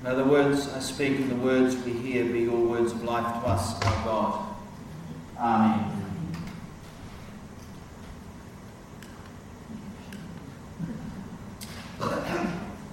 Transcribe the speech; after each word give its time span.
May 0.00 0.14
the 0.14 0.24
words 0.24 0.68
I 0.68 0.78
speak 0.78 1.18
and 1.18 1.28
the 1.28 1.34
words 1.34 1.74
we 1.84 1.90
hear 1.92 2.24
be 2.24 2.42
your 2.42 2.56
words 2.56 2.92
of 2.92 3.02
life 3.02 3.42
to 3.42 3.48
us, 3.48 3.74
O 3.74 4.02
God. 4.04 4.44
Amen. 5.36 5.94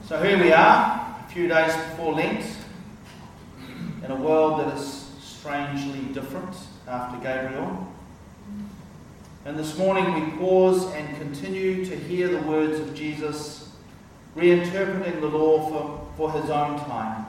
So 0.08 0.24
here 0.24 0.42
we 0.42 0.52
are, 0.52 1.18
a 1.24 1.32
few 1.32 1.48
days 1.48 1.76
before 1.76 2.14
Lent, 2.14 2.44
in 4.04 4.10
a 4.10 4.16
world 4.16 4.62
that 4.62 4.76
is 4.76 5.12
strangely 5.22 6.12
different 6.12 6.56
after 6.88 7.20
Gabrielle. 7.22 7.88
And 9.46 9.60
this 9.60 9.78
morning 9.78 10.12
we 10.16 10.38
pause 10.38 10.92
and 10.94 11.16
continue 11.18 11.86
to 11.86 11.96
hear 11.96 12.30
the 12.30 12.42
words 12.48 12.80
of 12.80 12.96
Jesus 12.96 13.65
reinterpreting 14.36 15.22
the 15.22 15.28
law 15.28 15.70
for, 15.70 16.08
for 16.18 16.32
his 16.40 16.50
own 16.50 16.78
time, 16.80 17.26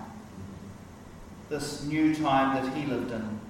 this 1.48 1.84
new 1.84 2.14
time 2.14 2.62
that 2.62 2.76
he 2.76 2.86
lived 2.86 3.12
in. 3.12 3.40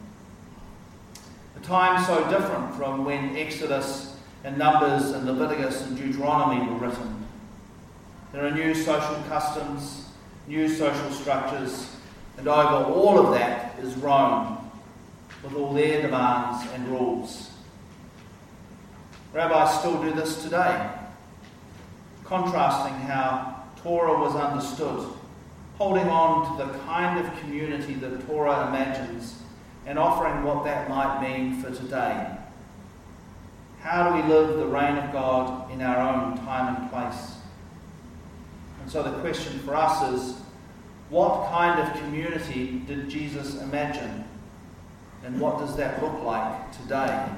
A 1.57 1.61
time 1.61 2.05
so 2.05 2.29
different 2.29 2.75
from 2.75 3.05
when 3.05 3.35
Exodus 3.37 4.17
and 4.45 4.59
Numbers 4.59 5.13
and 5.13 5.27
Leviticus 5.27 5.87
and 5.87 5.97
Deuteronomy 5.97 6.67
were 6.69 6.77
written. 6.77 7.27
There 8.33 8.47
are 8.47 8.51
new 8.51 8.75
social 8.75 9.23
customs, 9.29 10.09
new 10.47 10.69
social 10.69 11.11
structures, 11.11 11.97
and 12.37 12.47
over 12.47 12.85
all 12.93 13.19
of 13.19 13.33
that 13.33 13.79
is 13.79 13.95
Rome, 13.97 14.59
with 15.43 15.55
all 15.55 15.73
their 15.73 16.03
demands 16.03 16.67
and 16.75 16.87
rules. 16.89 17.51
Rabbis 19.33 19.79
still 19.79 20.03
do 20.03 20.13
this 20.13 20.43
today, 20.43 20.91
contrasting 22.27 22.95
how 22.95 23.65
Torah 23.83 24.19
was 24.19 24.35
understood, 24.35 25.09
holding 25.79 26.09
on 26.09 26.57
to 26.57 26.65
the 26.65 26.79
kind 26.81 27.25
of 27.25 27.41
community 27.41 27.95
that 27.95 28.27
Torah 28.27 28.69
imagines, 28.69 29.37
and 29.87 29.99
offering 29.99 30.43
what 30.43 30.65
that 30.65 30.89
might 30.89 31.21
mean 31.21 31.63
for 31.63 31.71
today. 31.71 32.37
How 33.81 34.11
do 34.11 34.17
we 34.17 34.29
live 34.29 34.57
the 34.57 34.67
reign 34.67 34.97
of 34.97 35.13
God 35.13 35.71
in 35.71 35.81
our 35.81 35.99
own 35.99 36.37
time 36.39 36.77
and 36.77 36.91
place? 36.91 37.37
And 38.83 38.91
so 38.91 39.03
the 39.03 39.19
question 39.21 39.61
for 39.61 39.77
us 39.77 40.13
is 40.13 40.41
what 41.09 41.49
kind 41.51 41.81
of 41.81 41.97
community 42.01 42.83
did 42.87 43.09
Jesus 43.09 43.61
imagine? 43.63 44.25
And 45.25 45.41
what 45.41 45.59
does 45.59 45.77
that 45.77 46.03
look 46.03 46.23
like 46.23 46.73
today? 46.83 47.29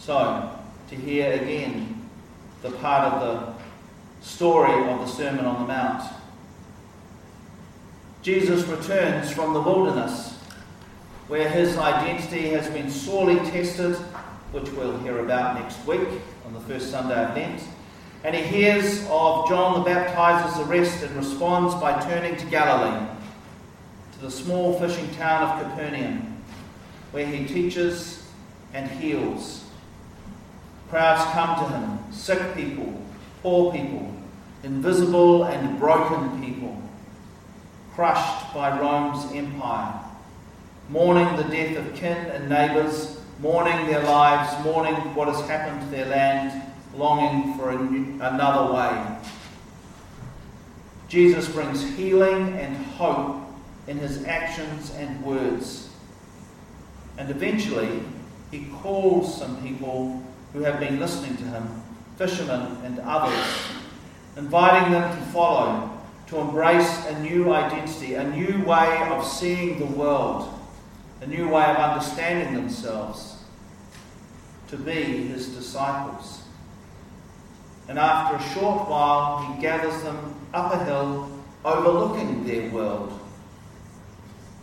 So, 0.00 0.57
to 0.88 0.96
hear 0.96 1.32
again 1.32 2.08
the 2.62 2.70
part 2.70 3.12
of 3.12 3.20
the 3.20 4.24
story 4.24 4.72
of 4.90 5.00
the 5.00 5.06
Sermon 5.06 5.44
on 5.44 5.62
the 5.62 5.68
Mount. 5.68 6.02
Jesus 8.22 8.64
returns 8.64 9.30
from 9.30 9.52
the 9.52 9.60
wilderness 9.60 10.38
where 11.28 11.48
his 11.48 11.76
identity 11.76 12.48
has 12.48 12.68
been 12.68 12.90
sorely 12.90 13.36
tested, 13.50 13.94
which 14.52 14.70
we'll 14.72 14.98
hear 15.00 15.20
about 15.20 15.60
next 15.60 15.84
week 15.86 16.08
on 16.46 16.54
the 16.54 16.60
first 16.60 16.90
Sunday 16.90 17.22
of 17.22 17.34
Lent. 17.36 17.62
And 18.24 18.34
he 18.34 18.42
hears 18.42 19.06
of 19.10 19.48
John 19.48 19.78
the 19.78 19.84
Baptizer's 19.84 20.66
arrest 20.66 21.02
and 21.04 21.14
responds 21.16 21.74
by 21.74 22.00
turning 22.00 22.36
to 22.36 22.46
Galilee, 22.46 23.06
to 24.14 24.18
the 24.20 24.30
small 24.30 24.78
fishing 24.80 25.08
town 25.16 25.42
of 25.42 25.62
Capernaum, 25.62 26.42
where 27.12 27.26
he 27.26 27.46
teaches 27.46 28.26
and 28.72 28.90
heals 28.90 29.67
Crowds 30.90 31.22
come 31.32 31.64
to 31.64 31.76
him 31.76 32.12
sick 32.12 32.54
people, 32.54 33.00
poor 33.42 33.72
people, 33.72 34.14
invisible 34.62 35.44
and 35.44 35.78
broken 35.78 36.42
people, 36.42 36.82
crushed 37.94 38.54
by 38.54 38.78
Rome's 38.78 39.30
empire, 39.32 40.00
mourning 40.88 41.36
the 41.36 41.44
death 41.44 41.76
of 41.76 41.94
kin 41.94 42.16
and 42.16 42.48
neighbours, 42.48 43.20
mourning 43.40 43.86
their 43.86 44.02
lives, 44.02 44.64
mourning 44.64 44.94
what 45.14 45.28
has 45.28 45.46
happened 45.48 45.80
to 45.82 45.86
their 45.88 46.06
land, 46.06 46.62
longing 46.94 47.54
for 47.58 47.72
new, 47.78 48.14
another 48.22 48.72
way. 48.72 49.16
Jesus 51.08 51.48
brings 51.48 51.82
healing 51.96 52.54
and 52.54 52.76
hope 52.76 53.42
in 53.86 53.98
his 53.98 54.24
actions 54.24 54.90
and 54.96 55.22
words. 55.22 55.90
And 57.16 57.30
eventually, 57.30 58.02
he 58.50 58.66
calls 58.82 59.38
some 59.38 59.62
people 59.62 60.22
who 60.52 60.60
have 60.60 60.80
been 60.80 60.98
listening 60.98 61.36
to 61.36 61.44
him, 61.44 61.82
fishermen 62.16 62.76
and 62.84 62.98
others, 63.00 63.46
inviting 64.36 64.92
them 64.92 65.16
to 65.16 65.24
follow, 65.26 65.90
to 66.28 66.38
embrace 66.38 67.06
a 67.06 67.18
new 67.20 67.52
identity, 67.52 68.14
a 68.14 68.24
new 68.30 68.64
way 68.64 69.08
of 69.10 69.24
seeing 69.26 69.78
the 69.78 69.86
world, 69.86 70.52
a 71.20 71.26
new 71.26 71.48
way 71.48 71.64
of 71.64 71.76
understanding 71.76 72.54
themselves, 72.54 73.42
to 74.68 74.76
be 74.76 75.28
his 75.28 75.48
disciples. 75.54 76.42
And 77.88 77.98
after 77.98 78.36
a 78.36 78.54
short 78.54 78.88
while, 78.88 79.38
he 79.38 79.62
gathers 79.62 80.02
them 80.02 80.34
up 80.52 80.74
a 80.74 80.84
hill 80.84 81.30
overlooking 81.64 82.46
their 82.46 82.70
world, 82.70 83.18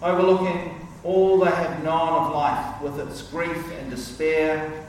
overlooking 0.01 0.87
all 1.03 1.39
they 1.39 1.51
have 1.51 1.83
known 1.83 2.25
of 2.25 2.33
life 2.33 2.81
with 2.81 2.99
its 2.99 3.21
grief 3.23 3.71
and 3.79 3.89
despair 3.89 4.85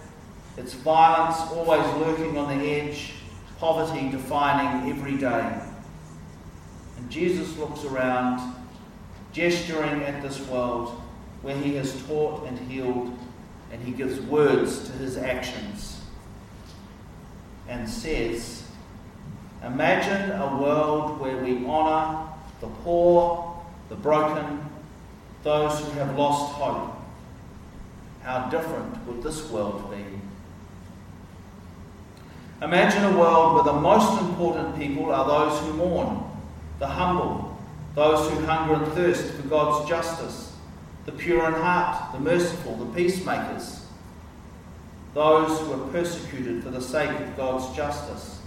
its 0.56 0.72
violence 0.72 1.38
always 1.52 1.86
lurking 1.96 2.38
on 2.38 2.58
the 2.58 2.64
edge, 2.64 3.12
poverty 3.58 4.10
defining 4.10 4.90
every 4.90 5.16
day. 5.16 5.60
And 6.96 7.10
Jesus 7.10 7.56
looks 7.58 7.84
around, 7.84 8.54
gesturing 9.32 10.02
at 10.02 10.22
this 10.22 10.40
world 10.48 11.00
where 11.42 11.56
he 11.56 11.74
has 11.76 12.02
taught 12.06 12.46
and 12.46 12.58
healed, 12.70 13.16
and 13.70 13.82
he 13.82 13.92
gives 13.92 14.20
words 14.22 14.88
to 14.88 14.92
his 14.92 15.16
actions 15.16 16.00
and 17.68 17.88
says, 17.88 18.62
Imagine 19.64 20.30
a 20.32 20.56
world 20.60 21.20
where 21.20 21.36
we 21.38 21.66
honour 21.66 22.28
the 22.60 22.68
poor, 22.68 23.64
the 23.88 23.96
broken, 23.96 24.64
those 25.42 25.78
who 25.80 25.90
have 25.92 26.16
lost 26.16 26.54
hope. 26.54 26.96
How 28.22 28.48
different 28.48 29.06
would 29.06 29.22
this 29.22 29.50
world 29.50 29.90
be? 29.90 30.04
Imagine 32.62 33.04
a 33.04 33.18
world 33.18 33.54
where 33.54 33.64
the 33.64 33.80
most 33.80 34.22
important 34.22 34.78
people 34.78 35.12
are 35.12 35.26
those 35.26 35.60
who 35.60 35.74
mourn, 35.74 36.24
the 36.78 36.86
humble, 36.86 37.58
those 37.94 38.30
who 38.30 38.46
hunger 38.46 38.82
and 38.82 38.92
thirst 38.94 39.34
for 39.34 39.46
God's 39.48 39.86
justice, 39.88 40.54
the 41.04 41.12
pure 41.12 41.46
in 41.46 41.52
heart, 41.52 42.12
the 42.12 42.18
merciful, 42.18 42.76
the 42.76 42.94
peacemakers, 42.94 43.84
those 45.12 45.60
who 45.60 45.72
are 45.74 45.88
persecuted 45.88 46.62
for 46.62 46.70
the 46.70 46.80
sake 46.80 47.10
of 47.10 47.36
God's 47.36 47.76
justice. 47.76 48.40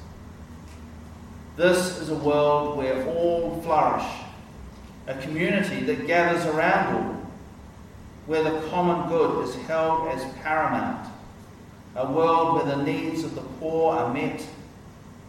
This 1.55 1.99
is 1.99 2.09
a 2.09 2.15
world 2.15 2.77
where 2.77 3.05
all 3.09 3.61
flourish, 3.61 4.05
a 5.05 5.13
community 5.15 5.81
that 5.85 6.07
gathers 6.07 6.45
around 6.45 6.95
all, 6.95 7.15
where 8.25 8.43
the 8.43 8.67
common 8.69 9.07
good 9.07 9.47
is 9.47 9.55
held 9.67 10.07
as 10.09 10.23
paramount 10.35 11.07
a 11.95 12.11
world 12.11 12.55
where 12.55 12.75
the 12.75 12.83
needs 12.83 13.23
of 13.23 13.35
the 13.35 13.41
poor 13.41 13.95
are 13.95 14.13
met, 14.13 14.41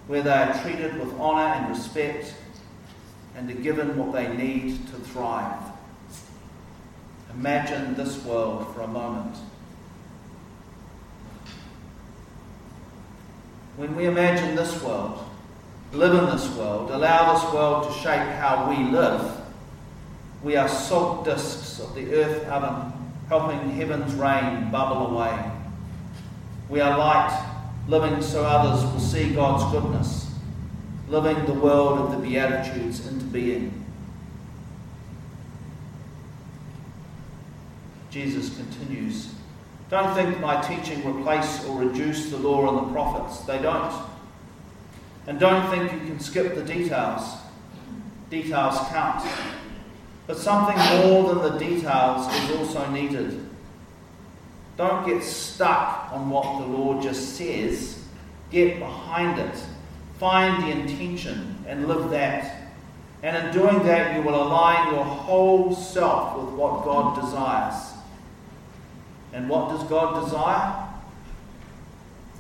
where 0.06 0.22
they 0.22 0.31
are 0.31 0.62
treated 0.62 0.98
with 0.98 1.12
honour 1.19 1.54
and 1.54 1.69
respect, 1.69 2.34
and 3.37 3.50
are 3.50 3.54
given 3.54 3.97
what 3.97 4.12
they 4.12 4.34
need 4.37 4.87
to 4.88 4.97
thrive. 4.97 5.62
Imagine 7.32 7.94
this 7.94 8.22
world 8.25 8.75
for 8.75 8.82
a 8.82 8.88
moment. 8.88 9.37
When 13.76 13.97
we 13.97 14.06
imagine 14.06 14.56
this 14.56 14.82
world, 14.82 15.25
live 15.93 16.14
in 16.14 16.26
this 16.26 16.55
world, 16.56 16.90
allow 16.90 17.32
this 17.32 17.52
world 17.55 17.88
to 17.88 17.99
shape 18.00 18.29
how 18.37 18.69
we 18.69 18.90
live, 18.90 19.38
we 20.43 20.56
are 20.56 20.69
salt 20.69 21.25
discs 21.25 21.81
of 21.81 21.94
the 21.94 22.14
earth 22.14 22.46
oven, 22.49 22.93
helping 23.29 23.70
heaven's 23.70 24.12
rain 24.14 24.70
bubble 24.70 25.17
away. 25.17 25.50
We 26.70 26.81
are 26.81 26.96
light, 26.96 27.46
living 27.88 28.22
so 28.22 28.44
others 28.44 28.84
will 28.84 29.00
see 29.00 29.34
God's 29.34 29.72
goodness, 29.72 30.32
living 31.08 31.44
the 31.44 31.52
world 31.52 31.99
of 31.99 32.12
the 32.12 32.28
Beatitudes 32.28 33.08
into 33.08 33.25
being. 33.25 33.84
Jesus 38.11 38.56
continues 38.56 39.34
Don't 39.88 40.14
think 40.14 40.38
my 40.38 40.61
teaching 40.61 41.05
replace 41.05 41.64
or 41.67 41.81
reduce 41.81 42.31
the 42.31 42.37
law 42.37 42.69
and 42.69 42.87
the 42.87 42.93
prophets. 42.93 43.40
They 43.40 43.61
don't. 43.61 43.93
And 45.26 45.40
don't 45.40 45.69
think 45.70 45.93
you 45.93 46.06
can 46.06 46.20
skip 46.20 46.55
the 46.55 46.62
details. 46.62 47.34
Details 48.31 48.78
count. 48.90 49.28
But 50.28 50.38
something 50.38 50.76
more 51.08 51.34
than 51.34 51.52
the 51.52 51.58
details 51.58 52.32
is 52.32 52.56
also 52.56 52.88
needed. 52.90 53.44
Don't 54.81 55.06
get 55.06 55.23
stuck 55.23 56.11
on 56.11 56.31
what 56.31 56.59
the 56.59 56.67
Lord 56.67 57.03
just 57.03 57.37
says. 57.37 58.03
Get 58.50 58.79
behind 58.79 59.38
it. 59.38 59.55
find 60.19 60.62
the 60.62 60.71
intention 60.71 61.62
and 61.67 61.87
live 61.87 62.09
that. 62.12 62.71
And 63.23 63.37
in 63.37 63.53
doing 63.53 63.82
that, 63.85 64.17
you 64.17 64.23
will 64.23 64.43
align 64.43 64.94
your 64.94 65.05
whole 65.05 65.75
self 65.75 66.35
with 66.38 66.55
what 66.55 66.82
God 66.87 67.21
desires. 67.21 67.93
And 69.35 69.50
what 69.50 69.69
does 69.69 69.85
God 69.85 70.25
desire? 70.25 70.88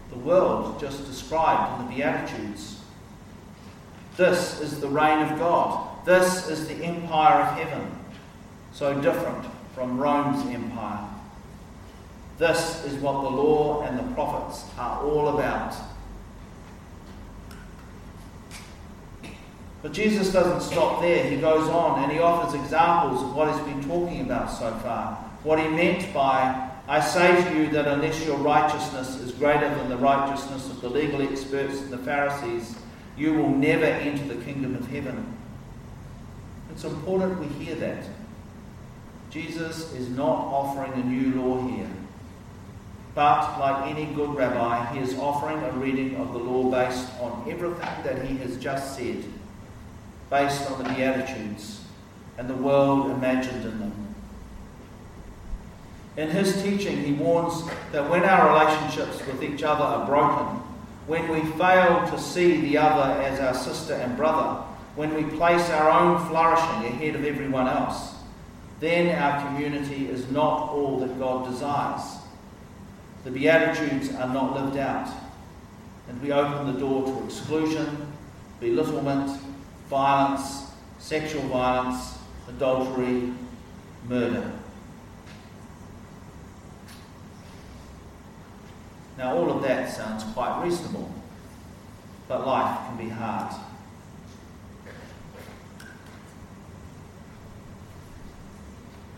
The 0.08 0.18
world 0.20 0.80
just 0.80 1.04
described 1.04 1.78
in 1.78 1.88
the 1.88 1.94
Beatitudes. 1.94 2.80
This 4.16 4.62
is 4.62 4.80
the 4.80 4.88
reign 4.88 5.30
of 5.30 5.38
God. 5.38 6.06
This 6.06 6.48
is 6.48 6.68
the 6.68 6.76
empire 6.76 7.42
of 7.42 7.58
heaven. 7.58 7.90
So 8.72 8.98
different 8.98 9.44
from 9.74 9.98
Rome's 9.98 10.46
empire. 10.46 11.06
This 12.40 12.82
is 12.86 12.94
what 13.02 13.20
the 13.20 13.28
law 13.28 13.82
and 13.82 13.98
the 13.98 14.14
prophets 14.14 14.64
are 14.78 15.04
all 15.04 15.38
about. 15.38 15.74
But 19.82 19.92
Jesus 19.92 20.32
doesn't 20.32 20.62
stop 20.62 21.02
there. 21.02 21.28
He 21.28 21.36
goes 21.36 21.68
on 21.68 22.02
and 22.02 22.10
he 22.10 22.18
offers 22.18 22.58
examples 22.58 23.22
of 23.22 23.36
what 23.36 23.52
he's 23.52 23.62
been 23.66 23.86
talking 23.86 24.22
about 24.22 24.50
so 24.50 24.72
far. 24.78 25.16
What 25.42 25.58
he 25.58 25.68
meant 25.68 26.14
by, 26.14 26.70
I 26.88 27.00
say 27.00 27.44
to 27.44 27.58
you 27.58 27.68
that 27.72 27.86
unless 27.86 28.24
your 28.24 28.38
righteousness 28.38 29.16
is 29.16 29.32
greater 29.32 29.68
than 29.74 29.90
the 29.90 29.98
righteousness 29.98 30.70
of 30.70 30.80
the 30.80 30.88
legal 30.88 31.20
experts 31.20 31.78
and 31.82 31.90
the 31.90 31.98
Pharisees, 31.98 32.74
you 33.18 33.34
will 33.34 33.50
never 33.50 33.84
enter 33.84 34.34
the 34.34 34.42
kingdom 34.46 34.76
of 34.76 34.86
heaven. 34.88 35.36
It's 36.70 36.84
important 36.84 37.38
we 37.38 37.48
hear 37.62 37.74
that. 37.74 38.02
Jesus 39.28 39.92
is 39.92 40.08
not 40.08 40.38
offering 40.46 40.92
a 40.94 41.04
new 41.04 41.34
law 41.42 41.68
here. 41.68 41.90
But, 43.20 43.58
like 43.58 43.94
any 43.94 44.06
good 44.14 44.34
rabbi, 44.34 44.94
he 44.94 45.00
is 45.00 45.18
offering 45.18 45.58
a 45.58 45.72
reading 45.72 46.16
of 46.16 46.32
the 46.32 46.38
law 46.38 46.70
based 46.70 47.06
on 47.20 47.44
everything 47.50 48.02
that 48.02 48.24
he 48.24 48.38
has 48.38 48.56
just 48.56 48.96
said, 48.96 49.22
based 50.30 50.70
on 50.70 50.82
the 50.82 50.88
Beatitudes 50.88 51.82
and 52.38 52.48
the 52.48 52.56
world 52.56 53.10
imagined 53.10 53.62
in 53.62 53.78
them. 53.78 54.14
In 56.16 56.30
his 56.30 56.62
teaching, 56.62 57.04
he 57.04 57.12
warns 57.12 57.62
that 57.92 58.08
when 58.08 58.24
our 58.24 58.54
relationships 58.54 59.18
with 59.26 59.42
each 59.42 59.62
other 59.64 59.84
are 59.84 60.06
broken, 60.06 60.56
when 61.06 61.28
we 61.28 61.42
fail 61.58 62.10
to 62.10 62.18
see 62.18 62.62
the 62.62 62.78
other 62.78 63.20
as 63.20 63.38
our 63.38 63.52
sister 63.52 63.92
and 63.92 64.16
brother, 64.16 64.62
when 64.96 65.12
we 65.12 65.24
place 65.36 65.68
our 65.68 65.90
own 65.90 66.26
flourishing 66.28 66.86
ahead 66.86 67.16
of 67.16 67.26
everyone 67.26 67.68
else, 67.68 68.14
then 68.78 69.14
our 69.14 69.46
community 69.46 70.08
is 70.08 70.30
not 70.30 70.70
all 70.70 70.98
that 71.00 71.18
God 71.18 71.50
desires. 71.50 72.19
The 73.24 73.30
Beatitudes 73.30 74.14
are 74.14 74.32
not 74.32 74.54
lived 74.54 74.78
out, 74.78 75.08
and 76.08 76.20
we 76.22 76.32
open 76.32 76.72
the 76.72 76.80
door 76.80 77.04
to 77.04 77.24
exclusion, 77.24 78.12
belittlement, 78.60 79.38
violence, 79.88 80.70
sexual 80.98 81.42
violence, 81.42 82.18
adultery, 82.48 83.32
murder. 84.08 84.52
Now, 89.18 89.36
all 89.36 89.50
of 89.50 89.62
that 89.64 89.90
sounds 89.90 90.24
quite 90.32 90.62
reasonable, 90.64 91.12
but 92.26 92.46
life 92.46 92.78
can 92.86 92.96
be 92.96 93.10
hard. 93.10 93.54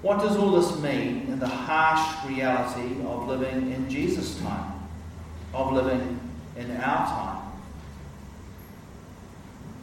What 0.03 0.19
does 0.19 0.37
all 0.37 0.51
this 0.61 0.79
mean 0.81 1.27
in 1.29 1.39
the 1.39 1.49
harsh 1.49 2.29
reality 2.29 2.97
of 3.07 3.29
living 3.29 3.73
in 3.73 3.89
Jesus' 3.89 4.39
time, 4.41 4.73
of 5.55 5.73
living 5.73 6.21
in 6.57 6.71
our 6.73 7.07
time? 7.07 7.43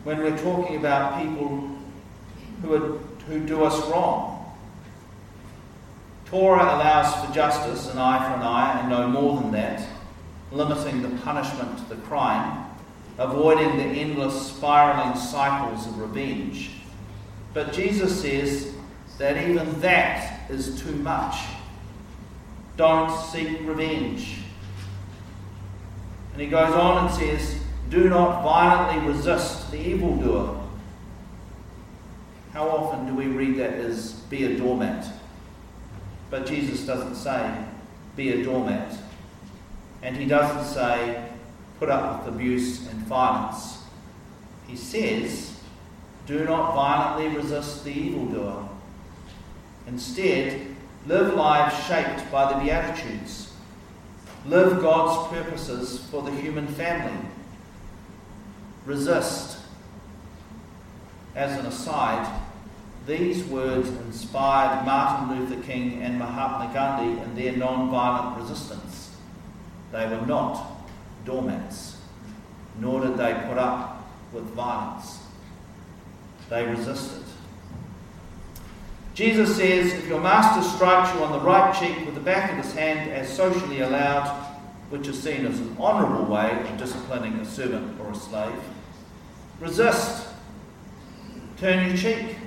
When 0.03 0.19
we're 0.19 0.37
talking 0.37 0.75
about 0.75 1.21
people 1.21 1.69
who, 2.61 2.73
are, 2.73 2.97
who 3.27 3.39
do 3.45 3.63
us 3.63 3.79
wrong. 3.89 4.35
Torah 6.25 6.63
allows 6.63 7.25
for 7.25 7.33
justice, 7.33 7.91
an 7.91 7.97
eye 7.97 8.19
for 8.29 8.35
an 8.35 8.43
eye, 8.43 8.79
and 8.81 8.89
no 8.89 9.07
more 9.07 9.41
than 9.41 9.51
that 9.51 9.87
limiting 10.51 11.01
the 11.01 11.09
punishment 11.21 11.77
to 11.77 11.95
the 11.95 12.01
crime, 12.03 12.65
avoiding 13.17 13.77
the 13.77 13.83
endless 13.83 14.51
spiraling 14.51 15.15
cycles 15.17 15.85
of 15.85 15.99
revenge. 15.99 16.71
But 17.53 17.73
Jesus 17.73 18.21
says 18.21 18.73
that 19.19 19.37
even 19.37 19.79
that 19.81 20.49
is 20.49 20.81
too 20.81 20.95
much. 20.95 21.35
Don't 22.75 23.15
seek 23.25 23.59
revenge. 23.61 24.39
And 26.33 26.41
he 26.41 26.47
goes 26.47 26.73
on 26.73 27.05
and 27.05 27.15
says, 27.15 27.59
Do 27.89 28.09
not 28.09 28.41
violently 28.41 29.07
resist 29.07 29.69
the 29.71 29.77
evildoer. 29.77 30.59
How 32.53 32.67
often 32.69 33.05
do 33.05 33.13
we 33.13 33.27
read 33.27 33.57
that 33.57 33.73
as 33.73 34.13
be 34.29 34.45
a 34.45 34.57
doormat? 34.57 35.05
But 36.29 36.45
Jesus 36.45 36.85
doesn't 36.85 37.15
say, 37.15 37.63
be 38.15 38.29
a 38.31 38.43
doormat. 38.43 38.95
And 40.01 40.15
he 40.15 40.25
doesn't 40.25 40.73
say, 40.73 41.29
put 41.79 41.89
up 41.89 42.25
with 42.25 42.35
abuse 42.35 42.87
and 42.87 42.99
violence. 43.01 43.83
He 44.67 44.75
says, 44.75 45.59
do 46.25 46.45
not 46.45 46.75
violently 46.75 47.35
resist 47.35 47.83
the 47.83 47.91
evildoer. 47.91 48.68
Instead, 49.89 50.75
live 51.07 51.33
lives 51.33 51.75
shaped 51.87 52.31
by 52.31 52.53
the 52.53 52.59
Beatitudes. 52.59 53.51
Live 54.45 54.81
God's 54.81 55.33
purposes 55.33 55.99
for 56.11 56.21
the 56.21 56.31
human 56.31 56.67
family. 56.67 57.17
Resist. 58.85 59.57
As 61.35 61.57
an 61.59 61.65
aside, 61.65 62.39
these 63.07 63.43
words 63.45 63.89
inspired 63.89 64.85
Martin 64.85 65.39
Luther 65.39 65.61
King 65.63 66.03
and 66.03 66.19
Mahatma 66.19 66.71
Gandhi 66.71 67.21
in 67.23 67.35
their 67.35 67.57
non-violent 67.57 68.39
resistance. 68.39 69.15
They 69.91 70.05
were 70.05 70.25
not 70.27 70.87
doormats, 71.25 71.97
nor 72.79 73.01
did 73.01 73.17
they 73.17 73.33
put 73.47 73.57
up 73.57 74.07
with 74.31 74.43
violence. 74.53 75.19
They 76.47 76.63
resisted. 76.67 77.23
Jesus 79.19 79.57
says, 79.57 79.91
If 79.91 80.07
your 80.07 80.21
master 80.21 80.61
strikes 80.61 81.13
you 81.13 81.25
on 81.25 81.33
the 81.33 81.41
right 81.41 81.77
cheek 81.77 82.05
with 82.05 82.15
the 82.15 82.21
back 82.21 82.53
of 82.53 82.63
his 82.63 82.73
hand, 82.73 83.11
as 83.11 83.27
socially 83.27 83.81
allowed, 83.81 84.29
which 84.91 85.09
is 85.09 85.21
seen 85.21 85.45
as 85.45 85.59
an 85.59 85.75
honourable 85.77 86.23
way 86.23 86.57
of 86.57 86.77
disciplining 86.77 87.33
a 87.33 87.43
servant 87.43 87.99
or 87.99 88.11
a 88.11 88.15
slave, 88.15 88.61
resist. 89.59 90.29
Turn 91.57 91.85
your 91.85 91.97
cheek 91.97 92.37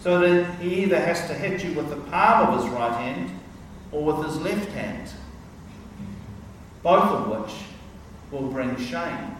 so 0.00 0.20
that 0.20 0.58
he 0.58 0.84
either 0.84 0.98
has 0.98 1.26
to 1.26 1.34
hit 1.34 1.62
you 1.62 1.74
with 1.74 1.90
the 1.90 1.96
palm 1.96 2.48
of 2.48 2.62
his 2.62 2.72
right 2.72 2.96
hand 2.96 3.38
or 3.92 4.04
with 4.04 4.24
his 4.24 4.40
left 4.40 4.70
hand 4.70 5.12
both 6.82 7.02
of 7.02 7.28
which 7.28 7.54
will 8.30 8.48
bring 8.48 8.76
shame. 8.76 9.36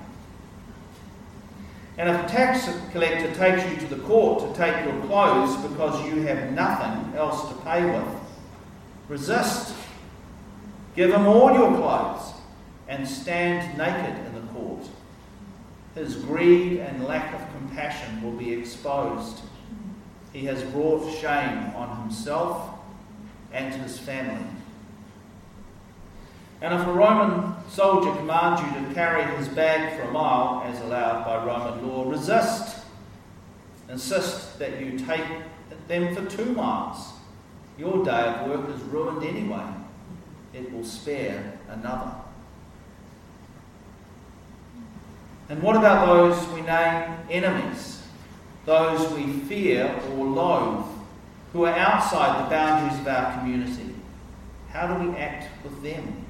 And 1.97 2.09
if 2.09 2.25
a 2.25 2.29
tax 2.29 2.69
collector 2.91 3.33
takes 3.35 3.71
you 3.71 3.77
to 3.87 3.95
the 3.95 4.03
court 4.03 4.41
to 4.41 4.59
take 4.59 4.85
your 4.85 5.01
clothes 5.03 5.57
because 5.69 6.05
you 6.07 6.23
have 6.23 6.53
nothing 6.53 7.15
else 7.17 7.49
to 7.49 7.55
pay 7.63 7.85
with, 7.85 8.09
resist. 9.09 9.75
Give 10.97 11.13
him 11.13 11.27
all 11.27 11.53
your 11.53 11.77
clothes 11.77 12.33
and 12.89 13.07
stand 13.07 13.79
naked 13.79 14.27
in 14.27 14.35
the 14.35 14.53
court. 14.53 14.85
His 15.95 16.17
greed 16.17 16.79
and 16.81 17.05
lack 17.05 17.33
of 17.35 17.41
compassion 17.57 18.23
will 18.23 18.37
be 18.37 18.53
exposed. 18.53 19.41
He 20.33 20.47
has 20.47 20.63
brought 20.65 21.09
shame 21.19 21.73
on 21.77 22.03
himself 22.03 22.71
and 23.53 23.73
his 23.73 23.99
family. 23.99 24.45
And 26.65 26.73
if 26.73 26.87
a 26.87 26.93
Roman 26.95 27.55
soldier 27.69 28.11
commands 28.17 28.63
you 28.63 28.89
to 28.89 28.95
carry 28.95 29.23
his 29.37 29.49
bag 29.49 29.99
for 29.99 30.09
a 30.09 30.11
mile, 30.11 30.63
as 30.65 30.81
allowed 30.81 31.23
by 31.27 31.45
Roman 31.45 31.87
law, 31.87 32.11
resist. 32.11 32.79
Insist 33.91 34.59
that 34.59 34.81
you 34.81 34.99
take 34.99 35.27
them 35.89 36.15
for 36.15 36.25
two 36.25 36.47
miles. 36.53 37.13
Your 37.77 38.03
day 38.03 38.11
of 38.13 38.49
work 38.49 38.75
is 38.75 38.81
ruined 38.85 39.23
anyway. 39.23 39.67
It 40.55 40.73
will 40.73 40.87
spare 40.87 41.53
another. 41.69 42.13
And 45.51 45.63
what 45.63 45.77
about 45.77 46.07
those 46.07 46.49
we 46.49 46.63
name 46.63 47.15
enemies? 47.29 48.03
Those 48.65 49.13
we 49.13 49.41
fear 49.41 50.01
or 50.13 50.25
loathe, 50.25 50.87
who 51.53 51.67
are 51.67 51.77
outside 51.77 52.43
the 52.43 52.49
boundaries 52.49 52.99
of 52.99 53.07
our 53.07 53.39
community? 53.39 53.95
How 54.71 54.87
do 54.87 55.11
we 55.11 55.15
act 55.19 55.63
with 55.63 55.83
them? 55.83 56.25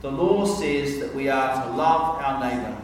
The 0.00 0.10
law 0.10 0.46
says 0.46 1.00
that 1.00 1.14
we 1.14 1.28
are 1.28 1.64
to 1.64 1.72
love 1.72 2.22
our 2.22 2.40
neighbour, 2.48 2.80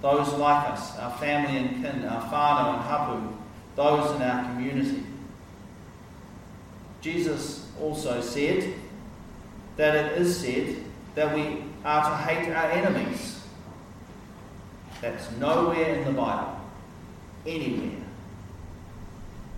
those 0.00 0.32
like 0.34 0.70
us, 0.70 0.96
our 0.98 1.10
family 1.18 1.58
and 1.58 1.84
kin, 1.84 2.04
our 2.06 2.22
whānau 2.22 2.74
and 2.74 2.84
hapu, 2.84 3.36
those 3.76 4.16
in 4.16 4.22
our 4.22 4.44
community. 4.44 5.04
Jesus 7.00 7.70
also 7.80 8.20
said 8.20 8.74
that 9.76 9.94
it 9.94 10.18
is 10.18 10.38
said 10.38 10.76
that 11.14 11.34
we 11.34 11.64
are 11.84 12.10
to 12.10 12.16
hate 12.16 12.50
our 12.52 12.70
enemies. 12.70 13.40
That's 15.00 15.30
nowhere 15.32 15.96
in 15.96 16.04
the 16.04 16.12
Bible, 16.12 16.60
anywhere. 17.46 17.96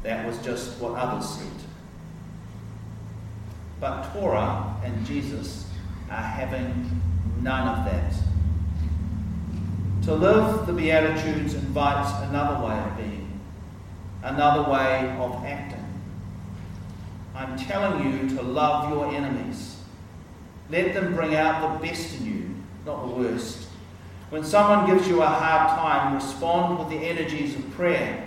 That 0.02 0.26
was 0.26 0.38
just 0.38 0.78
what 0.80 0.98
others 0.98 1.28
said. 1.28 1.46
But 3.78 4.12
Torah 4.12 4.76
and 4.84 5.06
Jesus 5.06 5.69
are 6.10 6.16
having 6.16 7.00
none 7.40 7.68
of 7.68 7.84
that. 7.84 8.12
To 10.02 10.14
live 10.14 10.66
the 10.66 10.72
Beatitudes 10.72 11.54
invites 11.54 12.10
another 12.28 12.66
way 12.66 12.78
of 12.78 12.96
being, 12.96 13.40
another 14.22 14.70
way 14.70 15.16
of 15.18 15.44
acting. 15.44 15.84
I'm 17.34 17.56
telling 17.58 18.12
you 18.12 18.36
to 18.36 18.42
love 18.42 18.90
your 18.90 19.14
enemies. 19.14 19.76
Let 20.68 20.94
them 20.94 21.14
bring 21.14 21.34
out 21.34 21.80
the 21.80 21.86
best 21.86 22.18
in 22.18 22.26
you, 22.26 22.54
not 22.84 23.06
the 23.06 23.14
worst. 23.14 23.68
When 24.30 24.44
someone 24.44 24.86
gives 24.86 25.08
you 25.08 25.22
a 25.22 25.26
hard 25.26 25.78
time, 25.78 26.14
respond 26.14 26.78
with 26.78 26.88
the 26.88 27.06
energies 27.06 27.56
of 27.56 27.70
prayer, 27.72 28.26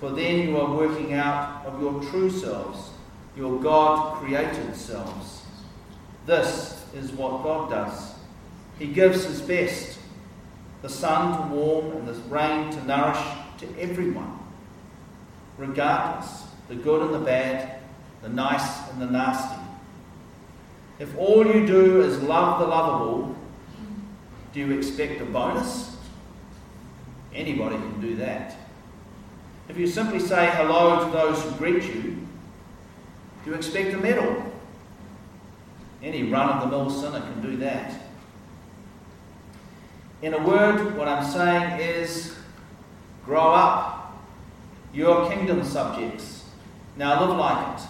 for 0.00 0.10
then 0.10 0.48
you 0.48 0.58
are 0.60 0.74
working 0.74 1.12
out 1.12 1.66
of 1.66 1.80
your 1.80 2.02
true 2.10 2.30
selves, 2.30 2.90
your 3.36 3.60
God 3.60 4.16
created 4.18 4.74
selves. 4.76 5.42
This 6.24 6.77
is 6.94 7.12
what 7.12 7.42
God 7.42 7.70
does. 7.70 8.14
He 8.78 8.86
gives 8.86 9.24
His 9.24 9.40
best 9.40 9.98
the 10.82 10.88
sun 10.88 11.36
to 11.36 11.54
warm 11.54 11.92
and 11.92 12.08
the 12.08 12.14
rain 12.28 12.70
to 12.70 12.84
nourish 12.84 13.18
to 13.58 13.66
everyone, 13.80 14.38
regardless, 15.56 16.44
the 16.68 16.76
good 16.76 17.02
and 17.02 17.14
the 17.14 17.18
bad, 17.18 17.80
the 18.22 18.28
nice 18.28 18.88
and 18.90 19.02
the 19.02 19.06
nasty. 19.06 19.60
If 20.98 21.16
all 21.16 21.46
you 21.46 21.66
do 21.66 22.02
is 22.02 22.20
love 22.22 22.60
the 22.60 22.66
lovable, 22.66 23.36
do 24.52 24.60
you 24.60 24.76
expect 24.76 25.20
a 25.20 25.24
bonus? 25.24 25.96
Anybody 27.34 27.76
can 27.76 28.00
do 28.00 28.16
that. 28.16 28.56
If 29.68 29.76
you 29.76 29.86
simply 29.86 30.18
say 30.18 30.50
hello 30.54 31.04
to 31.04 31.10
those 31.12 31.42
who 31.42 31.50
greet 31.52 31.84
you, 31.84 32.26
do 33.44 33.50
you 33.50 33.54
expect 33.54 33.94
a 33.94 33.98
medal? 33.98 34.47
Any 36.02 36.24
run 36.24 36.48
of 36.48 36.62
the 36.62 36.68
mill 36.68 36.90
sinner 36.90 37.20
can 37.20 37.42
do 37.42 37.56
that. 37.58 37.92
In 40.22 40.34
a 40.34 40.42
word, 40.42 40.96
what 40.96 41.08
I'm 41.08 41.24
saying 41.24 41.80
is 41.80 42.36
grow 43.24 43.52
up. 43.52 44.16
You're 44.92 45.28
kingdom 45.28 45.64
subjects. 45.64 46.44
Now 46.96 47.24
live 47.24 47.36
like 47.36 47.78
it. 47.78 47.86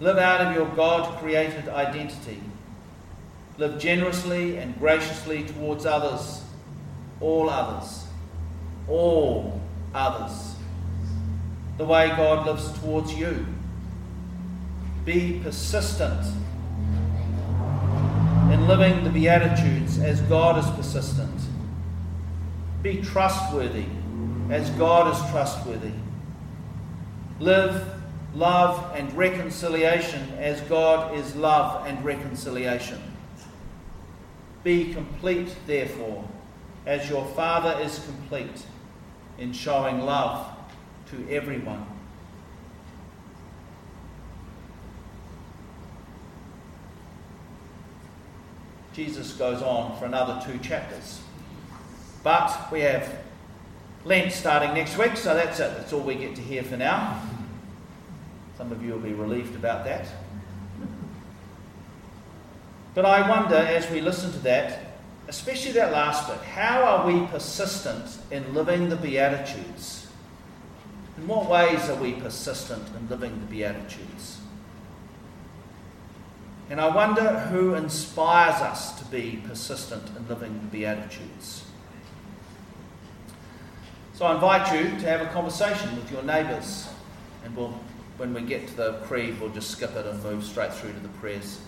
Live 0.00 0.18
out 0.18 0.40
of 0.40 0.54
your 0.54 0.66
God 0.76 1.18
created 1.18 1.68
identity. 1.68 2.40
Live 3.56 3.80
generously 3.80 4.58
and 4.58 4.78
graciously 4.78 5.44
towards 5.44 5.84
others, 5.84 6.42
all 7.20 7.50
others, 7.50 8.04
all 8.88 9.60
others, 9.94 10.54
the 11.76 11.84
way 11.84 12.08
God 12.08 12.46
lives 12.46 12.70
towards 12.78 13.12
you. 13.12 13.44
Be 15.04 15.40
persistent 15.42 16.26
in 18.50 18.66
living 18.66 19.04
the 19.04 19.10
Beatitudes 19.10 19.98
as 19.98 20.20
God 20.22 20.58
is 20.58 20.70
persistent. 20.76 21.40
Be 22.82 23.02
trustworthy 23.02 23.84
as 24.50 24.70
God 24.70 25.14
is 25.14 25.30
trustworthy. 25.30 25.92
Live 27.40 27.86
love 28.34 28.92
and 28.94 29.12
reconciliation 29.14 30.32
as 30.38 30.60
God 30.62 31.14
is 31.14 31.34
love 31.36 31.86
and 31.86 32.02
reconciliation. 32.04 33.00
Be 34.64 34.92
complete, 34.92 35.54
therefore, 35.66 36.24
as 36.86 37.08
your 37.08 37.24
Father 37.26 37.78
is 37.80 37.98
complete 38.00 38.64
in 39.38 39.52
showing 39.52 40.00
love 40.00 40.46
to 41.10 41.28
everyone. 41.30 41.86
Jesus 48.92 49.32
goes 49.32 49.62
on 49.62 49.98
for 49.98 50.06
another 50.06 50.40
two 50.44 50.58
chapters. 50.58 51.20
But 52.22 52.70
we 52.72 52.80
have 52.80 53.10
Lent 54.04 54.32
starting 54.32 54.74
next 54.74 54.96
week, 54.96 55.16
so 55.16 55.34
that's 55.34 55.60
it. 55.60 55.76
That's 55.76 55.92
all 55.92 56.00
we 56.00 56.14
get 56.14 56.34
to 56.36 56.42
hear 56.42 56.62
for 56.62 56.76
now. 56.76 57.22
Some 58.56 58.72
of 58.72 58.82
you 58.82 58.92
will 58.92 59.00
be 59.00 59.12
relieved 59.12 59.54
about 59.54 59.84
that. 59.84 60.08
But 62.94 63.04
I 63.04 63.28
wonder 63.28 63.56
as 63.56 63.88
we 63.90 64.00
listen 64.00 64.32
to 64.32 64.38
that, 64.40 64.80
especially 65.28 65.72
that 65.72 65.92
last 65.92 66.28
bit, 66.28 66.40
how 66.40 66.82
are 66.82 67.06
we 67.06 67.26
persistent 67.26 68.18
in 68.30 68.54
living 68.54 68.88
the 68.88 68.96
Beatitudes? 68.96 70.08
In 71.16 71.28
what 71.28 71.48
ways 71.48 71.88
are 71.88 72.00
we 72.00 72.14
persistent 72.14 72.82
in 72.96 73.08
living 73.08 73.38
the 73.40 73.46
Beatitudes? 73.46 74.38
And 76.70 76.80
I 76.80 76.94
wonder 76.94 77.40
who 77.50 77.74
inspires 77.74 78.60
us 78.60 78.98
to 78.98 79.04
be 79.06 79.42
persistent 79.46 80.04
in 80.16 80.28
living 80.28 80.60
the 80.60 80.66
Beatitudes. 80.78 81.64
So 84.14 84.26
I 84.26 84.34
invite 84.34 84.72
you 84.74 84.90
to 84.98 85.06
have 85.06 85.20
a 85.20 85.26
conversation 85.26 85.94
with 85.96 86.10
your 86.10 86.22
neighbours, 86.22 86.88
and 87.44 87.56
we'll 87.56 87.78
when 88.18 88.34
we 88.34 88.42
get 88.42 88.66
to 88.66 88.76
the 88.76 88.92
creed, 89.04 89.40
we'll 89.40 89.50
just 89.50 89.70
skip 89.70 89.94
it 89.94 90.04
and 90.04 90.22
move 90.24 90.44
straight 90.44 90.74
through 90.74 90.92
to 90.92 91.00
the 91.00 91.08
prayers. 91.08 91.60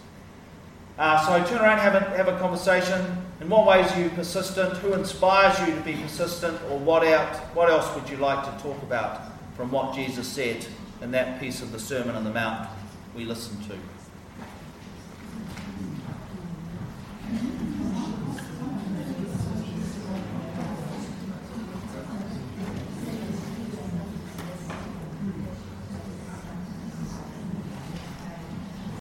Uh, 0.98 1.24
so 1.24 1.48
turn 1.48 1.62
around, 1.64 1.78
have 1.78 1.94
a, 1.94 2.00
have 2.16 2.28
a 2.28 2.36
conversation. 2.38 3.16
In 3.40 3.48
what 3.48 3.66
ways 3.66 3.90
are 3.92 4.02
you 4.02 4.10
persistent? 4.10 4.76
Who 4.78 4.92
inspires 4.92 5.58
you 5.60 5.74
to 5.74 5.80
be 5.82 5.94
persistent? 5.94 6.60
Or 6.68 6.78
what, 6.78 7.06
out, 7.06 7.36
what 7.54 7.70
else 7.70 7.94
would 7.94 8.10
you 8.10 8.16
like 8.16 8.44
to 8.44 8.62
talk 8.62 8.82
about 8.82 9.22
from 9.56 9.70
what 9.70 9.94
Jesus 9.94 10.26
said 10.26 10.66
in 11.00 11.12
that 11.12 11.40
piece 11.40 11.62
of 11.62 11.72
the 11.72 11.78
Sermon 11.78 12.16
on 12.16 12.24
the 12.24 12.32
Mount 12.32 12.68
we 13.14 13.24
listened 13.24 13.62
to? 13.70 13.99